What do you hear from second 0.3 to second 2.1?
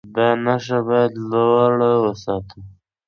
نښه باید لوړه